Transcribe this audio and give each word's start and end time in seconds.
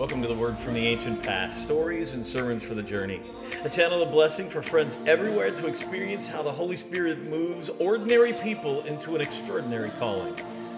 Welcome 0.00 0.22
to 0.22 0.28
the 0.28 0.34
Word 0.34 0.58
from 0.58 0.72
the 0.72 0.86
Ancient 0.86 1.22
Path 1.22 1.54
Stories 1.54 2.14
and 2.14 2.24
Sermons 2.24 2.64
for 2.64 2.74
the 2.74 2.82
Journey. 2.82 3.20
A 3.64 3.68
channel 3.68 4.02
of 4.02 4.10
blessing 4.10 4.48
for 4.48 4.62
friends 4.62 4.96
everywhere 5.04 5.50
to 5.50 5.66
experience 5.66 6.26
how 6.26 6.42
the 6.42 6.50
Holy 6.50 6.78
Spirit 6.78 7.24
moves 7.24 7.68
ordinary 7.78 8.32
people 8.32 8.80
into 8.84 9.14
an 9.14 9.20
extraordinary 9.20 9.90
calling, 9.98 10.34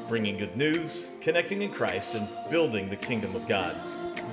bringing 0.08 0.38
good 0.38 0.56
news, 0.56 1.08
connecting 1.20 1.62
in 1.62 1.70
Christ, 1.70 2.16
and 2.16 2.28
building 2.50 2.88
the 2.88 2.96
kingdom 2.96 3.36
of 3.36 3.46
God. 3.46 3.76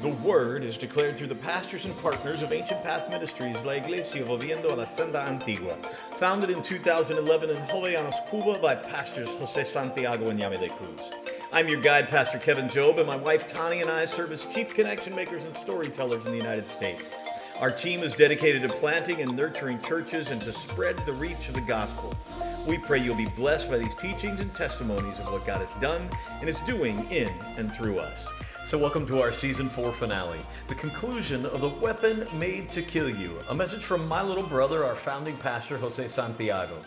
The 0.02 0.10
Word 0.10 0.64
is 0.64 0.76
declared 0.76 1.18
through 1.18 1.28
the 1.28 1.36
pastors 1.36 1.86
and 1.86 1.96
partners 2.00 2.42
of 2.42 2.52
Ancient 2.52 2.82
Path 2.82 3.12
Ministries, 3.12 3.64
La 3.64 3.74
Iglesia 3.74 4.24
Volviendo 4.24 4.72
a 4.72 4.76
la 4.76 4.86
Senda 4.86 5.20
Antigua, 5.20 5.76
founded 6.18 6.50
in 6.50 6.64
2011 6.64 7.52
in 7.52 7.58
Jovellanos, 7.68 8.28
Cuba 8.32 8.58
by 8.58 8.74
pastors 8.74 9.30
Jose 9.36 9.66
Santiago 9.66 10.32
and 10.32 10.40
Yamile 10.40 10.70
Cruz. 10.70 11.19
I'm 11.52 11.68
your 11.68 11.82
guide, 11.82 12.10
Pastor 12.10 12.38
Kevin 12.38 12.70
Job, 12.70 13.00
and 13.00 13.08
my 13.08 13.16
wife 13.16 13.48
Tani 13.48 13.82
and 13.82 13.90
I 13.90 14.06
serve 14.06 14.32
as 14.32 14.46
chief 14.46 14.76
connection 14.76 15.16
makers 15.16 15.46
and 15.46 15.58
storytellers 15.58 16.28
in 16.28 16.32
the 16.32 16.38
United 16.38 16.68
States. 16.68 17.10
Our 17.60 17.72
team 17.72 18.02
is 18.02 18.14
dedicated 18.14 18.62
to 18.62 18.70
planting 18.70 19.22
and 19.22 19.36
nurturing 19.36 19.82
churches 19.82 20.30
and 20.30 20.40
to 20.42 20.52
spread 20.52 20.98
the 21.08 21.14
reach 21.14 21.48
of 21.48 21.56
the 21.56 21.62
gospel. 21.62 22.16
We 22.68 22.78
pray 22.78 23.00
you'll 23.00 23.16
be 23.16 23.26
blessed 23.26 23.68
by 23.68 23.80
these 23.80 23.96
teachings 23.96 24.42
and 24.42 24.54
testimonies 24.54 25.18
of 25.18 25.32
what 25.32 25.48
God 25.48 25.58
has 25.58 25.82
done 25.82 26.08
and 26.40 26.48
is 26.48 26.60
doing 26.62 27.10
in 27.12 27.34
and 27.58 27.74
through 27.74 27.98
us. 27.98 28.28
So, 28.70 28.78
welcome 28.78 29.08
to 29.08 29.20
our 29.20 29.32
season 29.32 29.68
four 29.68 29.92
finale, 29.92 30.38
the 30.68 30.76
conclusion 30.76 31.44
of 31.48 31.60
The 31.60 31.70
Weapon 31.70 32.28
Made 32.38 32.70
to 32.74 32.84
Kill 32.84 33.10
You, 33.10 33.40
a 33.50 33.56
message 33.56 33.82
from 33.82 34.08
my 34.08 34.22
little 34.22 34.44
brother, 34.44 34.86
our 34.86 34.94
founding 34.94 35.36
pastor, 35.38 35.76
Jose 35.80 36.08
Santiago. 36.08 36.78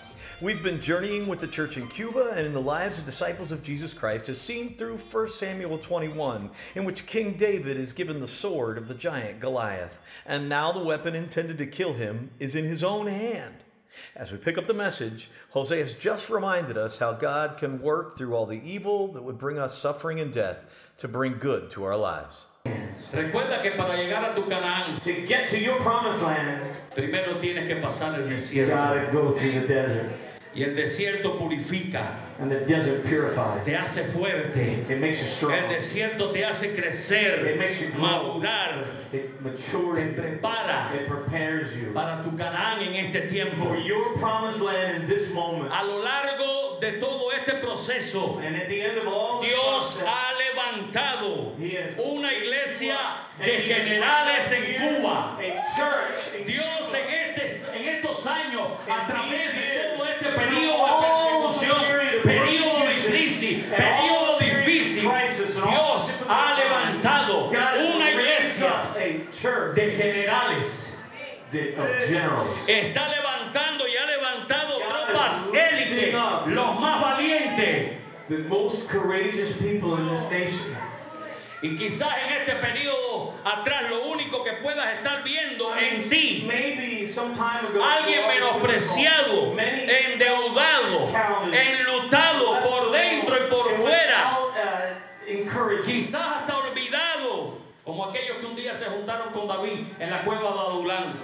We've 0.41 0.63
been 0.63 0.81
journeying 0.81 1.27
with 1.27 1.41
the 1.41 1.49
church 1.49 1.77
in 1.77 1.89
Cuba 1.89 2.35
and 2.37 2.47
in 2.47 2.53
the 2.53 2.63
lives 2.63 3.01
of 3.01 3.05
disciples 3.05 3.51
of 3.51 3.65
Jesus 3.65 3.93
Christ 3.93 4.29
as 4.29 4.41
seen 4.41 4.77
through 4.77 4.97
1 4.97 5.29
Samuel 5.31 5.77
21, 5.79 6.51
in 6.77 6.85
which 6.85 7.05
King 7.07 7.33
David 7.33 7.77
is 7.77 7.93
given 7.93 8.21
the 8.21 8.29
sword 8.29 8.79
of 8.79 8.87
the 8.87 8.95
giant 8.95 9.41
Goliath, 9.41 9.99
and 10.25 10.49
now 10.49 10.71
the 10.71 10.85
weapon 10.85 11.17
intended 11.17 11.59
to 11.59 11.67
kill 11.67 11.95
him 11.95 12.31
is 12.39 12.55
in 12.55 12.65
his 12.65 12.85
own 12.85 13.09
hand. 13.09 13.57
As 14.17 14.33
we 14.33 14.39
pick 14.39 14.59
up 14.59 14.67
the 14.67 14.75
message, 14.75 15.31
Jose 15.51 15.77
has 15.79 15.95
just 15.95 16.31
reminded 16.31 16.77
us 16.77 16.99
how 16.99 17.13
God 17.13 17.57
can 17.59 17.81
work 17.81 18.17
through 18.17 18.35
all 18.35 18.47
the 18.47 18.61
evil 18.65 19.09
that 19.13 19.23
would 19.23 19.39
bring 19.39 19.59
us 19.59 19.77
suffering 19.79 20.21
and 20.21 20.33
death 20.33 20.65
to 20.99 21.09
bring 21.09 21.39
good 21.39 21.71
to 21.71 21.85
our 21.85 21.97
lives. 21.97 22.45
Recuerda 23.13 23.61
que 23.63 23.73
para 23.73 23.97
llegar 23.97 24.31
a 24.31 24.35
tu 24.35 24.43
Canaán, 24.43 25.01
To 25.03 25.13
get 25.27 25.49
to 25.49 25.59
your 25.59 25.79
promised 25.81 26.23
land, 26.23 26.63
primero 26.95 27.35
tienes 27.41 27.67
que 27.67 27.77
pasar 27.81 28.15
el 28.15 28.29
desierto. 28.29 28.55
you 28.55 28.67
desierto. 28.67 28.69
gotta 28.69 29.13
go 29.13 29.31
through 29.33 29.53
the 29.61 29.67
desert. 29.67 30.13
Y 30.55 30.63
el 30.63 30.75
desierto 30.77 31.39
purifica, 31.39 32.15
And 32.43 32.51
the 32.51 32.61
desert 32.67 33.05
purifies. 33.07 33.65
te 33.65 33.73
hace 33.75 34.03
fuerte. 34.13 34.91
It 34.91 34.99
makes 34.99 35.19
you 35.21 35.27
El 35.27 35.33
strong. 35.61 35.69
desierto 35.71 36.33
te 36.33 36.43
hace 36.43 36.75
crecer, 36.75 37.47
It 37.47 37.57
makes 37.59 37.81
you 37.81 37.89
grow. 37.91 38.41
madurar, 38.41 38.85
It 39.13 39.39
te 39.39 39.45
matures. 39.49 40.15
prepara 40.19 40.93
It 40.95 41.07
prepares 41.07 41.73
you 41.77 41.93
para 41.95 42.23
tu 42.25 42.31
Canaán 42.37 42.83
en 42.83 42.95
este 43.07 43.29
tiempo. 43.31 43.65
for 43.69 43.77
your 43.77 44.17
promised 44.19 44.61
land 44.61 45.03
in 45.05 45.09
this 45.09 45.33
moment. 45.33 45.71
A 45.73 45.85
lo 45.85 46.03
largo 46.03 46.81
de 46.81 46.99
todo 46.99 47.31
este 47.31 47.61
proceso, 47.63 48.41
And 48.45 48.57
at 48.57 48.69
the 48.69 48.83
end 48.83 48.99
of 48.99 49.07
all 49.07 49.41
Dios 49.41 50.01
process, 50.01 50.09
ha 50.09 50.33
levantado 50.43 51.53
una 52.05 52.33
iglesia 52.33 52.97
de 53.39 53.61
generales 53.63 54.51
en 54.53 55.01
Cuba. 55.01 55.39
Dios 56.45 56.95
en, 56.95 57.39
este, 57.39 57.79
en 57.79 57.89
estos 57.89 58.27
años, 58.27 58.67
a 58.91 59.07
través 59.07 59.55
de 59.55 59.97
todo 59.97 60.07
este 60.07 60.29
periodo 60.33 60.87
de 60.87 61.07
persecución, 61.07 62.32
periodo 63.55 64.39
difícil, 64.39 65.11
Dios 65.55 66.25
ha 66.29 66.57
levantado 66.59 67.49
una 67.49 68.11
iglesia 68.11 68.73
de 69.75 69.91
generales. 69.97 70.99
Está 72.67 73.09
levantando 73.09 73.87
y 73.87 73.97
ha 73.97 74.07
levantado 74.07 74.79
tropas 74.79 75.51
élites, 75.53 76.15
los 76.47 76.81
más 76.81 77.01
valientes. 77.01 77.99
The 78.29 78.39
most 78.49 78.89
courageous 78.89 79.57
people 79.59 79.97
in 79.99 80.09
this. 80.09 80.55
Y 81.61 81.77
quizás 81.77 82.09
en 82.27 82.33
este 82.41 82.55
periodo 82.57 83.35
atrás 83.45 83.89
lo 83.89 84.07
único 84.09 84.43
que 84.43 84.53
puedas 84.55 84.95
estar 84.97 85.23
viendo 85.23 85.73
en 85.77 86.09
ti, 86.09 86.49
alguien 86.49 88.21
menospreciado, 88.27 89.55
endeudado, 89.59 91.13
enlutado 91.53 92.32
Quizás 95.85 96.23
hasta 96.43 96.57
olvidado, 96.57 97.59
como 97.85 98.07
aquellos 98.07 98.39
que 98.39 98.47
un 98.47 98.55
día 98.57 98.75
se 98.75 98.87
juntaron 98.87 99.33
con 99.33 99.47
David 99.49 99.87
en 99.99 100.11
la 100.11 100.23
cueva 100.25 100.53
de 100.53 100.59
Adulán. 100.71 101.15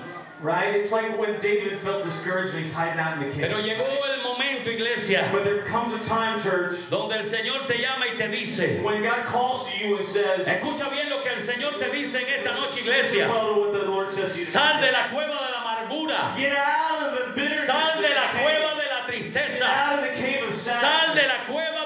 Right? 0.41 0.77
It's 0.77 0.93
like 0.93 1.19
when 1.19 1.35
David 1.41 1.77
felt 1.81 2.05
discouraged 2.05 2.55
and 2.55 2.65
he's 2.65 2.73
hiding 2.73 3.01
out 3.01 3.15
in 3.19 3.29
the 3.29 3.35
cave. 3.35 3.51
Pero 3.51 3.59
llegó 3.61 3.83
el 3.85 4.23
momento, 4.23 4.71
iglesia, 4.71 5.29
But 5.33 5.43
there 5.43 5.63
comes 5.63 5.93
a 5.93 5.99
time, 6.09 6.41
church, 6.41 6.79
donde 6.91 7.17
el 7.17 7.25
Señor 7.25 7.67
te 7.67 7.75
llama 7.79 8.07
y 8.07 8.17
te 8.17 8.29
dice, 8.29 8.81
when 8.85 9.03
God 9.03 9.19
calls 9.27 9.67
to 9.69 9.77
you 9.85 9.97
and 9.99 10.07
says, 10.07 10.47
escucha 10.47 10.89
bien 10.93 11.11
lo 11.11 11.23
que 11.25 11.33
el 11.33 11.41
Señor 11.41 11.77
te 11.81 11.91
dice 11.91 12.23
en 12.23 12.29
esta 12.39 12.53
noche, 12.55 12.83
iglesia. 12.83 13.27
Follow 13.27 13.63
what 13.67 13.73
the 13.73 13.85
Lord 13.91 14.13
says 14.13 14.33
to 14.33 14.39
you. 14.39 14.45
Sal 14.45 14.81
de 14.81 14.93
la 14.93 15.09
cueva 15.11 15.35
de 15.35 15.51
la 15.51 15.59
amargura, 15.59 16.37
Get 16.37 16.53
out 16.57 17.03
of 17.03 17.19
the 17.19 17.33
bitterness. 17.35 17.67
sal 17.67 18.01
de 18.01 18.09
la 18.09 18.31
cueva 18.31 18.77
de 18.79 18.87
la 18.95 19.07
Get 19.11 19.33
tristeza, 19.35 19.67
out 19.67 19.99
of 19.99 20.05
the 20.05 20.23
cave 20.23 20.47
of 20.47 20.55
sadness. 20.55 20.81
sal 20.81 21.15
de 21.17 21.27
la 21.27 21.39
cueva 21.49 21.78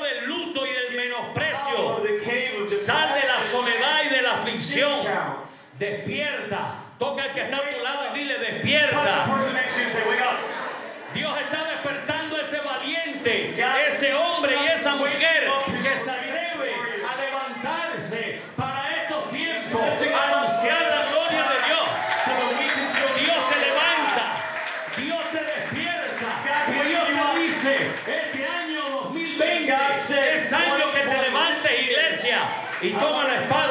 Despierta. 5.83 6.77
Toca 6.97 7.25
al 7.25 7.33
que 7.33 7.41
está 7.41 7.57
a 7.57 7.61
tu 7.61 7.83
lado 7.83 8.15
y 8.15 8.19
dile 8.21 8.39
despierta. 8.39 9.27
Dios 11.13 11.41
está 11.41 11.65
despertando 11.65 12.41
ese 12.41 12.61
valiente, 12.61 13.61
ese 13.89 14.15
hombre 14.15 14.55
y 14.63 14.67
esa 14.69 14.95
mujer 14.95 15.51
que 15.83 15.97
se 15.97 16.09
atreve 16.09 16.77
a 17.05 17.17
levantarse 17.17 18.43
para 18.57 19.03
estos 19.03 19.29
tiempos, 19.33 19.83
a 19.83 20.39
anunciar 20.39 20.83
la 20.83 21.05
gloria 21.11 21.43
de 21.51 21.59
Dios. 21.67 21.89
Dios 23.19 23.51
te 23.51 23.59
levanta, 23.67 24.25
Dios 24.99 25.31
te 25.33 25.43
despierta. 25.43 26.29
Y 26.69 26.89
Dios 26.91 27.09
te 27.09 27.41
dice, 27.41 27.91
este 28.07 28.47
año 28.47 28.89
2020 29.03 29.75
es 30.35 30.53
año 30.53 30.93
que 30.93 31.01
te 31.01 31.23
levantes 31.23 31.73
iglesia 31.81 32.39
y 32.81 32.91
toma 32.93 33.25
la 33.25 33.35
espada 33.43 33.62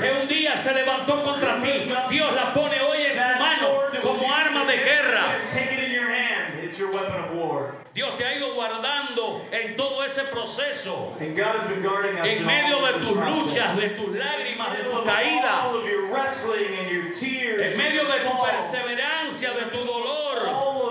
que 0.00 0.12
un 0.20 0.28
día 0.28 0.56
se 0.56 0.72
levantó 0.74 1.22
contra 1.22 1.60
ti, 1.60 1.90
Dios 2.10 2.34
la 2.34 2.52
pone 2.52 2.80
hoy 2.80 2.98
en 3.02 3.14
tu 3.14 3.38
mano 3.38 3.68
como 4.02 4.32
arma 4.32 4.64
de 4.66 4.76
guerra. 4.76 5.26
Dios 7.92 8.16
te 8.16 8.24
ha 8.24 8.36
ido 8.36 8.54
guardando 8.54 9.44
en 9.50 9.76
todo 9.76 10.04
ese 10.04 10.22
proceso. 10.24 11.16
En 11.18 11.34
medio 12.46 12.86
de 12.86 12.92
tus 13.04 13.16
luchas, 13.16 13.76
de 13.76 13.88
tus 13.90 14.14
lágrimas, 14.16 14.76
de 14.76 14.84
tu 14.84 15.04
caída. 15.04 15.62
En 17.58 17.76
medio 17.76 18.04
de 18.04 18.20
tu 18.20 18.42
perseverancia, 18.42 19.50
de 19.52 19.64
tu 19.66 19.78
dolor 19.84 20.19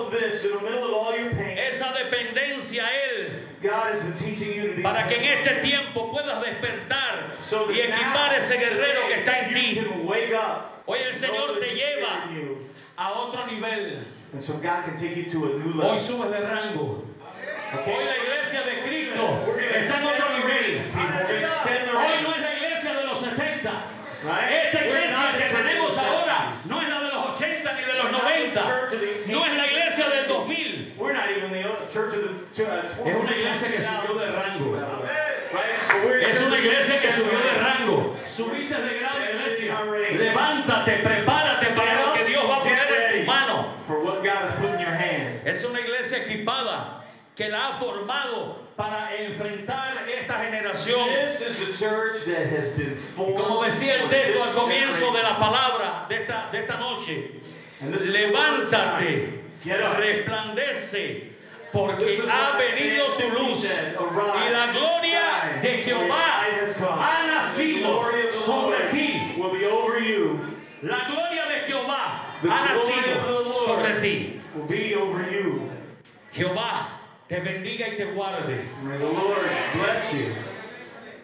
all 0.10 0.16
of 0.16 0.22
this, 0.22 0.46
in 0.46 0.52
the 0.52 0.62
middle 0.62 0.86
of 0.86 0.94
all 0.94 1.18
your 1.18 1.32
pain, 1.32 1.58
Esa 1.58 1.94
dependencia 1.94 2.84
a 2.84 2.90
Él. 2.90 3.32
God 3.62 3.94
has 3.94 4.04
been 4.04 4.14
teaching 4.14 4.54
you 4.56 4.70
to 4.70 4.76
be 4.76 4.82
Para 4.82 5.08
que 5.08 5.18
en 5.18 5.26
este 5.26 5.62
tiempo 5.62 6.12
puedas 6.12 6.42
despertar 6.44 7.40
so 7.40 7.70
y 7.72 7.80
equipar 7.82 8.34
ese 8.36 8.58
guerrero 8.58 9.08
que 9.08 9.16
está 9.24 9.40
en 9.46 9.54
ti. 9.54 9.76
can 9.76 10.06
wake 10.06 10.34
up. 10.34 10.84
Hoy 10.88 11.00
el 11.00 11.14
Señor 11.14 11.60
te 11.60 11.76
lleva 11.76 12.30
a 12.98 13.12
otro 13.14 13.46
nivel. 13.46 14.00
And 14.34 14.42
so 14.42 14.54
God 14.54 14.86
can 14.86 14.96
take 14.96 15.16
you 15.16 15.30
to 15.32 15.46
a 15.46 15.58
new 15.60 15.72
Hoy 15.74 15.98
level. 15.98 16.00
subes 16.00 16.32
de 16.32 16.42
rango. 16.48 17.04
Hoy 17.86 18.04
la 18.06 18.18
iglesia 18.18 18.62
de 18.64 18.82
Cristo 18.82 19.54
está 19.58 20.00
en 20.00 20.06
otro 20.06 20.30
nivel. 20.40 20.82
Hoy 21.96 22.24
no 22.24 22.34
es 22.34 22.42
la 22.42 22.54
iglesia 22.56 22.94
de 22.94 23.04
los 23.06 23.20
70. 23.20 23.72
Right? 24.24 24.52
Esta 24.52 24.86
iglesia 24.86 25.32
que 25.38 25.46
tenemos 25.56 25.79
Es 31.00 31.08
una 33.22 33.38
iglesia 33.40 33.72
que 33.72 33.82
subió 33.82 34.20
de 34.20 34.32
rango. 34.32 34.78
Es 36.28 36.42
una 36.42 36.58
iglesia 36.58 37.00
que 37.02 37.10
subió 37.12 37.40
de 37.40 37.54
rango. 37.60 38.16
Subiste 38.26 38.76
de 38.82 39.00
grado, 39.00 39.20
iglesia. 39.34 39.80
Levántate, 40.18 40.98
prepárate 40.98 41.68
para 41.68 42.06
lo 42.06 42.14
que 42.14 42.26
Dios 42.26 42.44
va 42.50 42.58
a 42.58 42.60
poner 42.60 42.80
en 43.14 43.20
tu 43.20 43.26
mano. 43.26 43.74
For 43.88 44.00
what 44.04 44.22
God 44.24 44.36
has 44.36 44.56
put 44.60 44.72
in 44.74 44.80
your 44.82 44.94
hand. 44.94 45.48
Es 45.48 45.64
una 45.64 45.80
iglesia 45.80 46.18
equipada 46.20 47.02
que 47.36 47.48
la 47.48 47.70
ha 47.70 47.74
formado 47.80 48.58
para 48.76 49.16
enfrentar 49.16 50.06
esta 50.10 50.40
generación. 50.44 51.08
This 51.08 51.40
is 51.42 51.62
a 51.62 51.72
church 51.78 52.26
that 52.26 52.48
has 52.48 52.76
been 52.78 52.96
formed. 52.96 53.38
Como 53.38 53.64
decía 53.64 53.94
el 53.96 54.02
for 54.02 54.10
texto 54.10 54.34
this 54.34 54.42
al 54.48 54.54
comienzo 54.54 55.14
de 55.14 55.24
la 55.24 55.36
generation. 55.36 55.40
palabra 55.40 56.06
de 56.10 56.16
esta, 56.18 56.50
de 56.52 56.60
esta 56.60 56.78
noche, 56.78 57.32
levántate, 57.82 59.10
Get 59.10 59.34
up 59.34 59.39
resplandece 59.66 61.34
porque 61.72 62.20
ha 62.32 62.58
venido 62.58 63.06
tu 63.18 63.30
luz 63.30 63.64
y 63.66 64.52
la 64.52 64.72
gloria 64.72 65.60
de 65.62 65.70
Jehová 65.84 66.46
ha 67.00 67.28
nacido 67.28 68.02
sobre 68.32 68.78
ti. 68.92 69.36
La 70.82 71.08
gloria 71.10 71.46
de 71.46 71.60
Jehová 71.68 72.24
ha 72.44 72.66
nacido 72.70 73.54
sobre 73.54 73.94
ti. 74.02 74.42
Jehová 76.32 77.02
te 77.28 77.40
bendiga 77.40 77.88
y 77.90 77.98
te 77.98 78.06
guarde. 78.06 78.62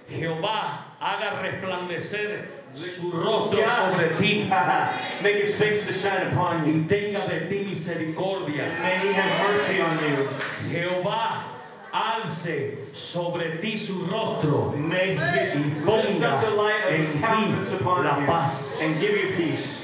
Jehová 0.10 0.96
haga 1.00 1.42
resplandecer 1.42 2.55
su 2.76 3.12
rostro 3.12 3.66
sobre 3.68 4.16
ti 4.18 4.50
Make 5.24 5.36
his 5.42 5.56
face 5.58 5.86
to 5.88 5.94
shine 5.94 6.28
upon 6.32 6.68
you. 6.68 6.74
y 6.74 6.88
tenga 6.88 7.28
de 7.28 7.48
ti 7.50 7.66
misericordia. 7.66 8.68
May 8.82 8.98
he 9.08 9.14
have 9.14 9.54
mercy 9.54 9.82
on 9.82 9.98
you. 10.00 10.28
Jehová 10.72 11.44
alce 11.94 12.78
sobre 12.94 13.58
ti 13.62 13.78
su 13.78 14.06
rostro 14.08 14.74
May 14.78 15.16
he 15.16 15.56
y 15.56 16.24
up 16.24 16.42
the 16.44 16.50
light 16.52 16.84
of 16.86 16.94
en 16.94 17.02
his 17.06 17.12
ti 17.12 17.18
upon 17.74 18.04
la 18.04 18.20
you 18.20 18.26
paz. 18.26 18.80
and 18.82 19.00
give 19.00 19.12
you 19.16 19.32
peace. 19.36 19.84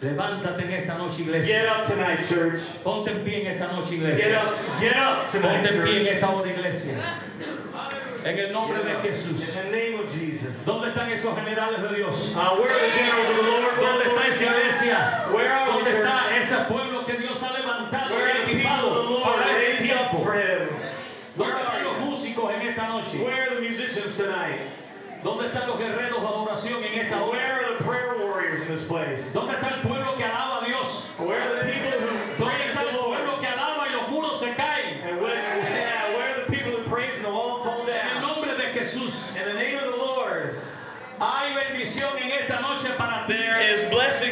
Levántate 0.00 0.60
en 0.62 0.70
esta 0.70 0.96
noche, 0.96 1.16
Get 1.18 1.26
iglesia. 1.26 1.72
up 1.72 1.86
tonight, 1.88 2.22
church. 2.22 2.60
Ponte 2.84 3.08
en 3.10 3.24
pie 3.24 3.40
en 3.40 3.46
esta 3.48 3.66
noche, 3.66 3.90
Get 3.90 3.98
iglesia. 3.98 4.38
up, 4.38 4.78
get 4.78 4.96
up 4.96 5.28
tonight, 5.28 5.64
Ponte 5.66 5.74
en 5.74 5.82
pie 5.84 5.98
en 5.98 6.04
church. 6.04 6.14
esta 6.14 6.26
hora, 6.30 6.48
iglesia. 6.48 6.94
En 8.28 8.38
el 8.38 8.52
nombre 8.52 8.80
de 8.80 8.94
Jesús. 9.00 9.56
In 9.56 9.70
the 9.70 9.70
name 9.72 10.00
of 10.00 10.12
Jesus. 10.12 10.52
¿Dónde 10.66 10.88
están 10.88 11.10
esos 11.10 11.34
generales 11.34 11.80
de 11.80 11.96
Dios? 11.96 12.34
Uh, 12.36 12.60
where 12.60 12.68
are 12.68 12.80
the 12.80 12.92
generals 12.92 13.30
of 13.30 13.36
the 13.36 13.42
Lord? 13.42 13.78
Where 13.80 13.88
¿Dónde 13.88 14.04
está 14.04 14.20
Lord's 14.20 14.28
esa 14.28 14.44
generals? 14.44 14.82
iglesia? 14.82 15.28
Where 15.32 15.48
are 15.50 15.68
we, 15.70 15.72
¿Dónde 15.72 15.90
está 15.96 16.36
ese 16.36 16.56
pueblo 16.68 17.06
que 17.06 17.16
Dios 17.16 17.42
ha 17.42 17.52
levantado 17.56 18.12
y 18.20 18.52
equipado 18.52 19.22
para 19.24 19.62
este 19.62 19.82
tiempo? 19.82 20.18
Where 20.28 20.68
¿Dónde 21.38 21.56
están 21.56 21.74
are 21.74 21.84
los 21.84 21.98
músicos 22.00 22.52
en 22.52 22.60
esta 22.68 22.88
noche? 22.88 23.16
Where 23.24 23.48
are 23.48 23.54
the 23.54 23.62
musicians 23.62 24.14
tonight? 24.18 24.60
¿Dónde 25.24 25.46
están 25.46 25.66
los 25.66 25.78
guerreros 25.78 26.20
de 26.20 26.28
adoración 26.28 26.84
en 26.84 26.98
esta 27.00 27.22
hora? 27.24 27.32
Where 27.32 27.64
are 27.64 27.78
the 27.78 27.84
prayer 27.84 28.08
warriors 28.28 28.60
in 28.60 28.68
this 28.68 28.84
place? 28.84 29.32
¿Dónde 29.32 29.54
está 29.54 29.72
el 29.72 29.80
pueblo 29.88 30.16
que 30.18 30.24
alaba 30.24 30.62
a 30.62 30.66
Dios? 30.66 31.08
Where 31.18 31.40
are 31.40 31.64
the 31.64 31.72
people 31.72 31.96
who 31.98 32.27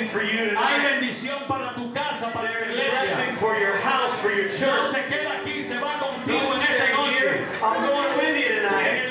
blessing 0.07 0.19
for 0.19 0.23
you 0.23 0.57
Hay 0.57 0.81
bendición 1.01 1.47
para 1.49 1.75
tu 1.75 1.93
casa, 1.93 2.31
para 2.33 2.49
tu 2.49 2.71
is 2.71 2.77
blessing 2.77 3.35
for 3.37 3.57
your 3.59 3.77
house, 3.79 4.21
for 4.21 4.31
your 4.31 4.47
No 4.47 4.51
church. 4.51 4.91
se 4.93 5.01
queda 5.09 5.41
aquí, 5.43 5.63
se 5.63 5.79
va 5.79 5.99
contigo 5.99 6.41
Don't 6.41 6.55
en 6.55 6.61
stay 6.63 6.77
esta 6.77 6.97
noche. 6.97 7.19
here. 7.19 7.47
I'm 7.63 7.87
going 7.87 8.17
with 8.17 8.37
you 8.39 8.55
tonight. 8.63 9.06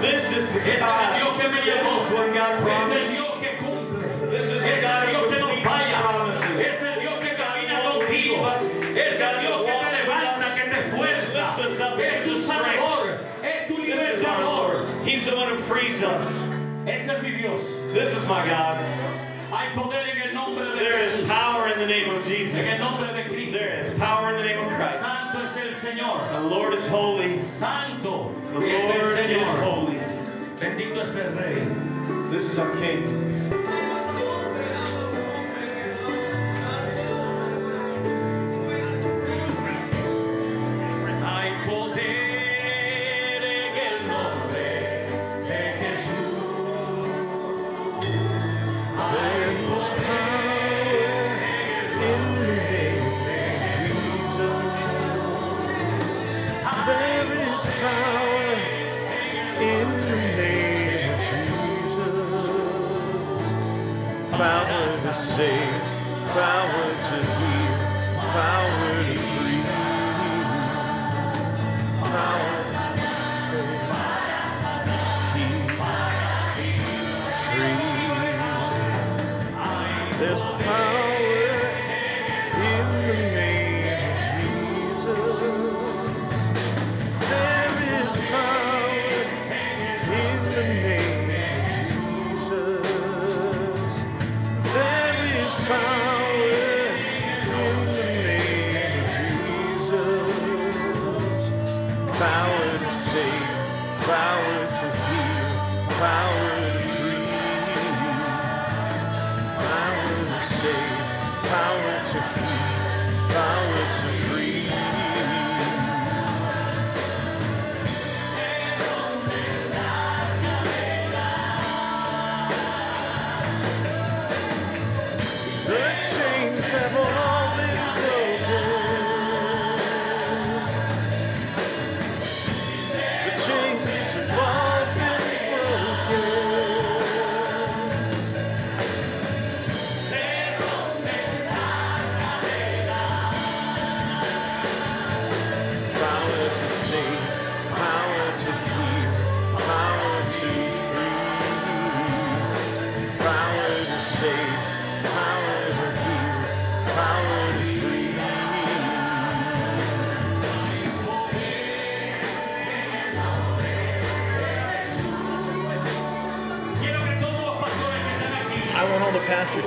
This 0.00 0.32
is 0.36 0.52
the 0.52 0.60
Ese 0.60 0.80
es 0.80 0.82
el 0.82 1.14
Dios 1.18 1.32
God. 1.32 1.40
que 1.40 1.48
me 1.48 1.60
This 1.60 1.66
llamó. 1.66 1.94
is 2.06 2.12
what 2.12 2.34
God 2.34 2.52
Es 2.52 2.60
el 2.60 2.64
promised. 2.64 3.10
Dios 3.10 3.32
que 3.40 3.50
cumple. 3.60 4.30
This 4.30 4.44
is 4.44 4.60
the 4.60 4.68
Es 4.72 4.82
God 4.82 5.02
who 5.04 5.10
Dios 5.10 5.26
que 5.30 5.38
no 5.40 5.48
falla. 5.62 5.98
promises. 6.00 6.60
Es 6.60 6.82
el 6.82 7.00
Dios 7.00 7.14
que 7.20 7.30
camina 7.36 7.82
God 7.82 8.00
contigo. 8.00 8.36
lead. 8.40 8.96
Es 8.96 9.20
el 9.20 9.34
God 9.34 9.40
Dios 9.40 9.60
que 9.66 9.74
te 9.90 10.02
levanta, 10.02 10.46
que 10.56 10.64
te 10.70 10.78
esfuerza. 10.80 11.44
Lifts 11.56 11.58
us 11.58 11.80
up 11.80 11.98
Es 11.98 12.24
tu 12.24 12.34
sanador. 12.40 13.18
Es 13.42 13.68
tu 13.68 13.76
This 13.76 14.00
is 14.00 14.18
libertador. 14.20 15.04
He's 15.04 15.24
the 15.26 15.36
one 15.36 15.48
who 15.48 15.56
frees 15.56 16.02
us. 16.02 16.24
Ese 16.86 17.08
es 17.10 17.22
mi 17.22 17.30
Dios. 17.32 17.60
This 17.92 18.16
is 18.16 18.22
my 18.28 18.44
God. 18.46 18.76
Hay 19.50 19.74
poder 19.74 20.06
en 20.08 20.28
el 20.28 20.32
nombre 20.34 20.64
de 20.64 20.78
There 20.78 20.98
is 20.98 21.12
Jesús. 21.12 21.28
power 21.28 21.68
in 21.68 21.78
the 21.80 21.86
name 21.86 22.08
of 22.14 22.24
Jesus. 22.24 22.54
En 22.54 22.66
el 22.66 22.78
nombre 22.78 23.12
de 23.12 23.24
Cristo. 23.28 23.58
There 23.58 23.80
is 23.82 23.98
power 23.98 24.30
in 24.30 24.36
the 24.36 24.44
name 24.44 24.58
of 24.64 24.72
Christ. 24.72 25.00
Santo 25.00 25.42
es 25.42 25.56
el 25.56 25.74
Señor. 25.90 26.28
The 26.30 26.40
Lord 26.40 26.74
is 26.74 26.86
holy. 26.86 27.42
Santo 27.42 28.32
The 28.52 28.74
es 28.76 28.84
el 28.84 28.98
Lord 29.00 29.30
is 29.30 29.48
holy. 29.60 29.98
Bendito 30.56 31.02
es 31.02 31.16
el 31.16 31.32
Rey. 31.32 31.56
This 32.30 32.44
is 32.44 32.58
our 32.60 32.70
King. 32.76 33.39
There 57.80 58.19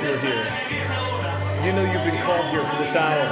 who 0.01 0.09
are 0.09 0.17
here. 0.17 1.65
You 1.65 1.71
know 1.73 1.83
you've 1.83 2.03
been 2.03 2.21
called 2.23 2.45
here 2.49 2.61
for 2.61 2.77
this 2.77 2.95
hour. 2.95 3.23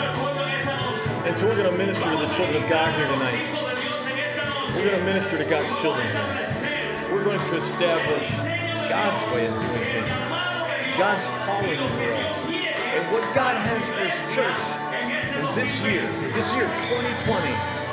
And 1.25 1.37
so 1.37 1.47
we're 1.47 1.55
going 1.55 1.71
to 1.71 1.77
minister 1.77 2.03
to 2.03 2.17
the 2.17 2.27
children 2.33 2.63
of 2.63 2.69
God 2.69 2.93
here 2.95 3.07
tonight. 3.07 4.75
We're 4.75 4.85
going 4.85 4.99
to 4.99 5.05
minister 5.05 5.37
to 5.37 5.45
God's 5.45 5.73
children 5.81 6.07
here. 6.07 7.09
We're 7.11 7.23
going 7.23 7.39
to 7.39 7.55
establish 7.55 8.29
God's 8.89 9.23
way 9.33 9.47
of 9.47 9.53
doing 9.53 9.85
things. 9.89 10.09
God's 10.97 11.27
calling 11.45 11.79
over 11.79 12.13
us. 12.13 12.37
And 12.45 13.11
what 13.11 13.23
God 13.33 13.57
has 13.57 13.85
for 13.93 14.05
His 14.05 14.33
church 14.35 14.61
in 15.37 15.45
this 15.55 15.79
year, 15.81 16.05
this 16.33 16.53
year, 16.53 16.67
2020. 17.25 17.90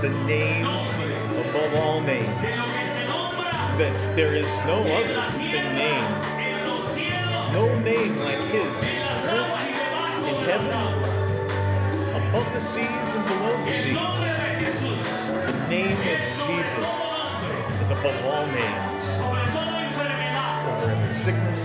the 0.00 0.08
name 0.24 0.64
above 0.64 1.74
all 1.76 2.00
names. 2.00 2.26
That 3.76 4.16
there 4.16 4.34
is 4.34 4.46
no 4.64 4.80
other 4.80 5.14
than 5.36 5.74
name. 5.76 6.08
No 7.52 7.68
name 7.80 8.16
like 8.16 8.40
his 8.48 8.66
on 9.04 9.28
earth, 9.28 10.26
in 10.26 10.34
heaven, 10.48 10.72
above 12.16 12.48
the 12.54 12.60
seas 12.60 12.86
and 12.86 13.26
below 13.26 13.56
the 13.62 13.72
seas. 13.72 13.98
The 15.44 15.68
name 15.68 15.92
of 15.92 16.20
Jesus 16.46 16.90
is 17.82 17.90
above 17.90 18.24
all 18.24 18.46
names. 18.46 19.20
Over 20.64 20.92
every 20.92 21.12
sickness, 21.12 21.60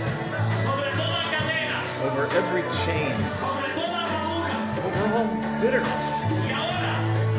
over 2.04 2.26
every 2.36 2.64
chain, 2.84 3.14
over 4.84 5.04
all 5.16 5.60
bitterness. 5.62 6.06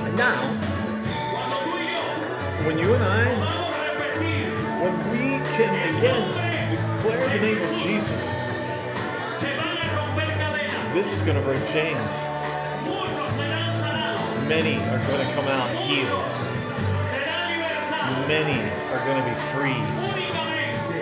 And 0.08 0.16
now, 0.18 0.57
when 2.68 2.78
you 2.78 2.94
and 2.94 3.02
I, 3.02 3.24
when 4.84 4.98
we 5.12 5.40
can 5.56 5.72
again 5.96 6.70
declare 6.70 7.30
the 7.30 7.40
name 7.40 7.62
of 7.62 7.70
Jesus, 7.82 8.22
this 10.94 11.14
is 11.14 11.22
going 11.22 11.38
to 11.38 11.44
break 11.44 11.66
chains. 11.68 12.12
Many 14.50 14.76
are 14.84 15.00
going 15.00 15.26
to 15.26 15.34
come 15.34 15.48
out 15.48 15.70
healed. 15.78 16.28
Many 18.28 18.60
are 18.92 19.06
going 19.06 19.24
to 19.24 19.30
be 19.30 19.36
free. 19.56 19.82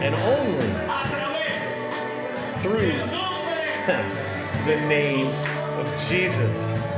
And 0.05 0.13
only 0.13 0.69
through 2.61 2.93
the 4.67 4.87
name 4.87 5.25
of 5.79 5.87
Jesus. 6.07 6.94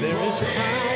There 0.00 0.16
is 0.28 0.40
power. 0.40 0.87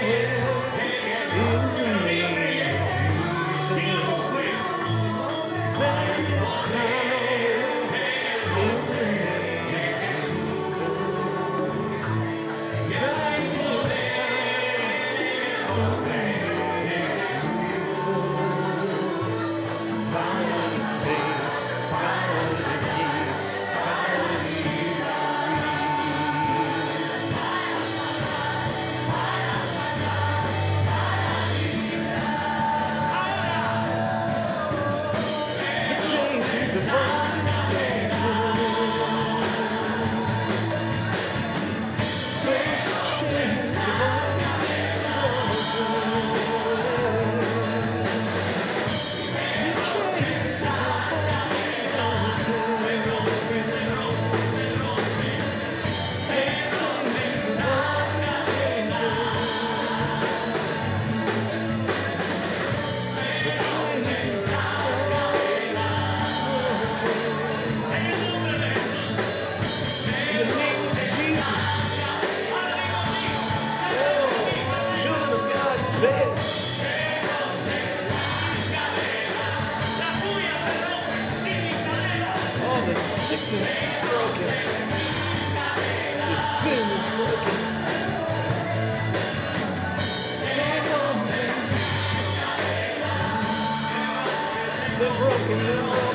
Amém. 95.53 96.12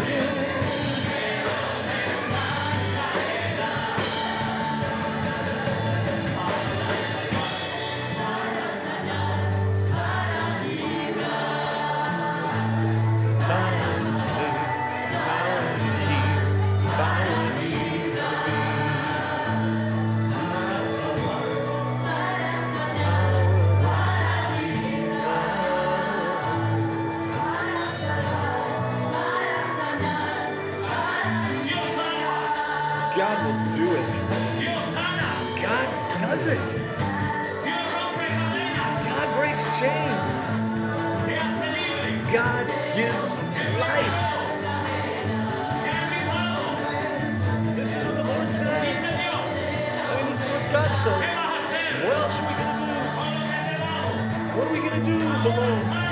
God 33.18 33.44
will 33.44 33.62
do 33.76 33.88
it. 33.92 34.14
God 35.60 35.88
does 36.20 36.46
it. 36.46 36.68
God 39.10 39.28
breaks 39.40 39.64
chains. 39.80 40.42
God 42.32 42.66
gives 42.96 43.44
life. 43.80 44.22
This 47.76 47.96
is 47.96 48.06
what 48.06 48.16
the 48.18 48.24
Lord 48.24 48.54
says. 48.54 49.04
I 49.04 50.18
mean, 50.18 50.28
this 50.28 50.42
is 50.46 50.50
what 50.52 50.72
God 50.72 50.92
says. 50.96 51.34
What 52.06 52.18
else 52.18 52.38
are 52.38 52.46
we 52.48 52.54
going 52.54 52.70
to 52.70 52.84
do? 52.86 52.92
What 54.60 54.68
are 54.68 54.74
we 54.74 54.80
going 54.80 54.94
to 54.94 55.06
do, 55.06 55.18
Malone? 55.18 56.07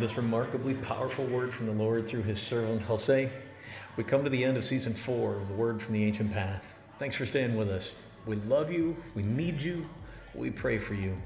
This 0.00 0.16
remarkably 0.16 0.72
powerful 0.72 1.26
word 1.26 1.52
from 1.52 1.66
the 1.66 1.72
Lord 1.72 2.08
through 2.08 2.22
his 2.22 2.40
servant 2.40 2.82
Jose, 2.82 3.30
we 3.98 4.04
come 4.04 4.24
to 4.24 4.30
the 4.30 4.42
end 4.42 4.56
of 4.56 4.64
season 4.64 4.94
four 4.94 5.34
of 5.34 5.48
the 5.48 5.54
Word 5.54 5.82
from 5.82 5.92
the 5.92 6.02
Ancient 6.02 6.32
Path. 6.32 6.82
Thanks 6.96 7.16
for 7.16 7.26
staying 7.26 7.54
with 7.54 7.68
us. 7.68 7.94
We 8.24 8.36
love 8.36 8.72
you. 8.72 8.96
We 9.14 9.22
need 9.22 9.60
you. 9.60 9.86
We 10.34 10.50
pray 10.50 10.78
for 10.78 10.94
you. 10.94 11.16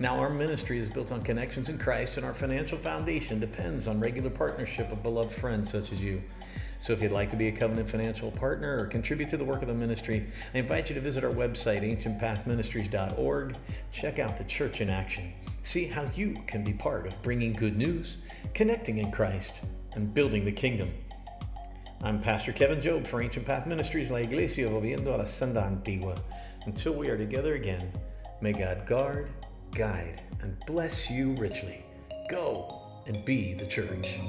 Now, 0.00 0.18
our 0.18 0.28
ministry 0.28 0.78
is 0.78 0.90
built 0.90 1.12
on 1.12 1.22
connections 1.22 1.68
in 1.68 1.78
Christ, 1.78 2.16
and 2.16 2.26
our 2.26 2.34
financial 2.34 2.78
foundation 2.78 3.38
depends 3.38 3.86
on 3.86 4.00
regular 4.00 4.30
partnership 4.30 4.90
of 4.90 5.04
beloved 5.04 5.32
friends 5.32 5.70
such 5.70 5.92
as 5.92 6.02
you. 6.02 6.20
So, 6.80 6.92
if 6.92 7.00
you'd 7.00 7.12
like 7.12 7.30
to 7.30 7.36
be 7.36 7.46
a 7.46 7.52
covenant 7.52 7.88
financial 7.88 8.32
partner 8.32 8.76
or 8.76 8.86
contribute 8.86 9.30
to 9.30 9.36
the 9.36 9.44
work 9.44 9.62
of 9.62 9.68
the 9.68 9.74
ministry, 9.74 10.26
I 10.52 10.58
invite 10.58 10.88
you 10.88 10.96
to 10.96 11.00
visit 11.00 11.22
our 11.22 11.30
website, 11.30 11.82
ancientpathministries.org. 11.82 13.56
Check 13.92 14.18
out 14.18 14.36
the 14.36 14.44
church 14.44 14.80
in 14.80 14.90
action. 14.90 15.32
See 15.66 15.86
how 15.86 16.04
you 16.14 16.36
can 16.46 16.62
be 16.62 16.72
part 16.72 17.08
of 17.08 17.20
bringing 17.22 17.52
good 17.52 17.76
news, 17.76 18.18
connecting 18.54 18.98
in 18.98 19.10
Christ, 19.10 19.64
and 19.96 20.14
building 20.14 20.44
the 20.44 20.52
kingdom. 20.52 20.94
I'm 22.04 22.20
Pastor 22.20 22.52
Kevin 22.52 22.80
Job 22.80 23.04
for 23.04 23.20
Ancient 23.20 23.44
Path 23.44 23.66
Ministries, 23.66 24.08
La 24.08 24.18
Iglesia 24.18 24.68
Volviendo 24.68 25.08
a 25.08 25.16
la 25.16 25.24
Senda 25.24 25.64
Antigua. 25.64 26.14
Until 26.66 26.94
we 26.94 27.08
are 27.08 27.18
together 27.18 27.56
again, 27.56 27.90
may 28.40 28.52
God 28.52 28.86
guard, 28.86 29.28
guide, 29.72 30.22
and 30.40 30.56
bless 30.68 31.10
you 31.10 31.32
richly. 31.34 31.84
Go 32.30 32.80
and 33.08 33.24
be 33.24 33.52
the 33.52 33.66
church. 33.66 34.20